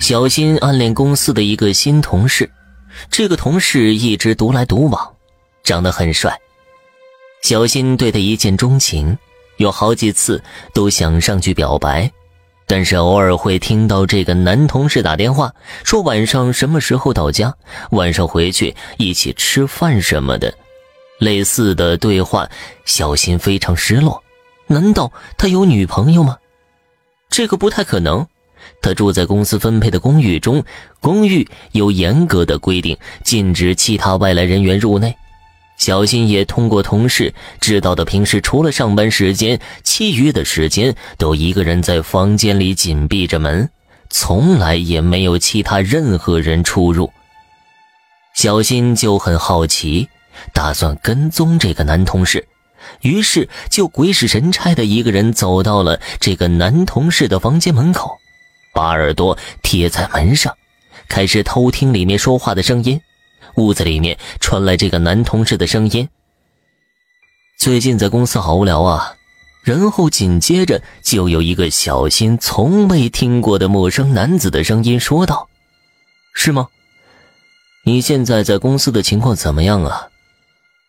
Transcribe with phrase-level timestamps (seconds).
[0.00, 2.50] 小新暗恋公司的一个新同事，
[3.10, 5.14] 这个同事一直独来独往，
[5.62, 6.38] 长得很帅。
[7.42, 9.16] 小新对他一见钟情，
[9.56, 12.10] 有好几次都想上去表白，
[12.66, 15.52] 但是偶尔会听到这个男同事打电话
[15.84, 17.54] 说晚上什么时候到家，
[17.90, 20.52] 晚上回去一起吃饭什么的。
[21.18, 22.48] 类似的对话，
[22.84, 24.22] 小新非常失落。
[24.66, 26.36] 难道他有女朋友吗？
[27.30, 28.26] 这个不太可能。
[28.82, 30.62] 他住在公司分配的公寓中，
[31.00, 35.14] 公寓有严格的规定，禁止其他外来人员入内。
[35.76, 43.68] 小新也通过同事知道的，平时除了上班时间，其余的时间都一个人在房间里紧闭着门，
[44.08, 47.10] 从来也没有其他任何人出入。
[48.34, 50.08] 小新就很好奇，
[50.52, 52.46] 打算跟踪这个男同事。
[53.00, 58.16] 于是，就鬼使神差的一个人走到了这个男同事的房间门口，
[58.74, 60.54] 把耳朵贴在门上，
[61.08, 63.00] 开始偷听里面说话的声音。
[63.54, 66.08] 屋子里面传来这个男同事的声音
[67.56, 69.14] ：“最近在公司好无聊啊。”
[69.62, 75.48] 然后紧接着就有一个小新从未听过的陌生男子的声音说道
[76.34, 76.68] ：“是吗？
[77.86, 80.08] 你现在在公司的情况怎么样啊？”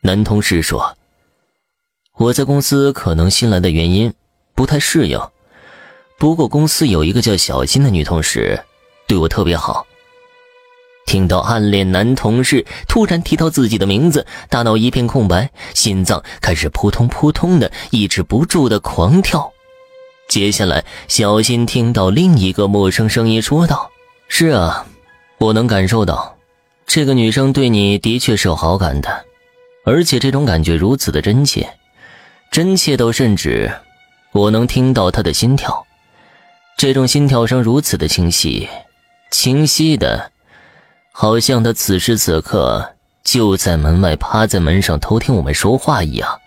[0.00, 0.96] 男同事说。
[2.16, 4.12] 我在公司可能新来的原因
[4.54, 5.18] 不太适应，
[6.22, 8.62] 不过公司有一个叫小新的女同事，
[9.08, 9.84] 对我特别好。
[11.04, 19.52] 听到暗恋男同事突然提到自己的名字，大脑一片空白，心脏开始扑通扑通的抑制不住的狂跳。
[20.28, 23.90] 接下来，小新听到另一个陌生声音说道
[24.30, 24.86] ：“是啊，
[25.38, 26.36] 我能感受到，
[26.86, 29.24] 这个女生对你的确是有好感的，
[29.84, 31.68] 而且这种感觉如此的真切。”
[32.52, 33.72] 真切到甚至，
[34.30, 35.84] 我能听到她的心跳，
[36.76, 38.68] 这种心跳声如此的清晰，
[39.30, 40.32] 清晰的，
[41.12, 46.40] 好像他此时此刻就在门外趴在门上偷听我们说话一样。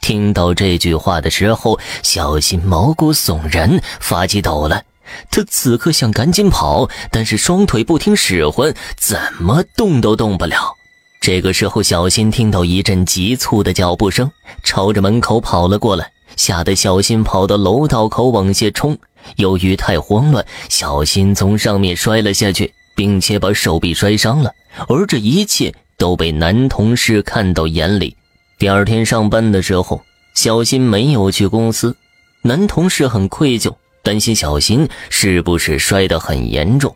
[0.00, 4.84] 听到这句话的时候，小新毛骨悚然，发起抖了。
[5.30, 10.74] 他此刻想赶紧跑，但是双腿不听使唤，怎么动都动不了。
[11.20, 14.30] 这个时候，小新听到一阵急促的脚步声，
[14.62, 18.96] 朝着门口跑了过来，吓得小新跑到楼道口往下冲。
[19.34, 24.52] 由于太慌乱，小新从上面摔了下去，并且把手臂摔伤了。
[24.88, 28.16] 而这一切都被男同事看到眼里。
[28.58, 30.02] 第二天上班的时候，
[30.34, 31.96] 小新没有去公司，
[32.42, 36.94] 男同事很愧疚，担心小新是不是摔得很严重。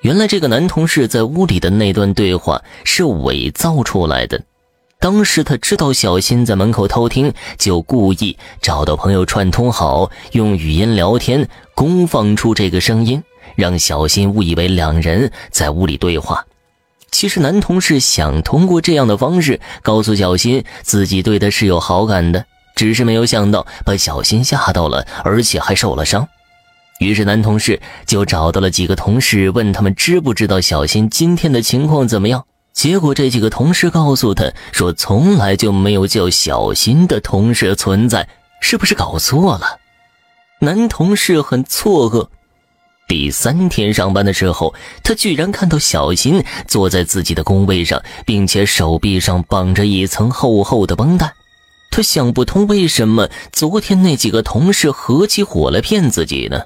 [0.00, 4.42] 原来这个男同事在屋里的那段对话是伪造出来的。
[5.02, 13.20] 当时他知道小新在门口偷听，就故意找到朋友串通好，用语音聊天，公放出这个声音，
[13.56, 16.46] 让小新误以为两人在屋里对话。
[17.10, 22.46] 其实男同事想通过这样的方式告诉小新自己对他是有好感的，
[22.76, 26.28] 只是没有想到把小新吓到了，而且还受了伤。
[27.00, 32.44] 于是，男同事就找到了几个同事，问他们知不知道小新今天的情况怎么样。
[32.72, 38.28] 结果，这几个同事告诉他说，从来就没有叫小新的同事存在，
[38.60, 39.78] 是不是搞错了？
[40.60, 42.28] 男同事很错愕。
[43.08, 51.34] 第三天上班的时候，他居然看到小新坐在自己的工位上，并且手臂上绑着一层厚厚的绷带。
[51.90, 56.62] 他想不通，为什么昨天那几个同事合起伙来骗自己呢？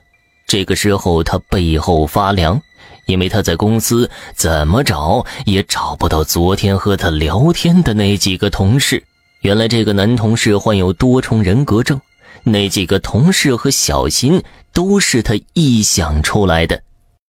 [0.47, 2.63] 这个时候，他背后发凉，
[3.07, 9.03] 因为他在公司怎么找也找不到昨天和他聊天的那几个同事。
[9.41, 12.01] 原来，这个男同事患有多重人格症，
[12.43, 16.83] 那几个同事和小新都是他臆想出来的。